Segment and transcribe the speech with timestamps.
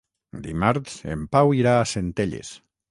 [0.47, 2.53] Dimarts en Pau irà a Centelles.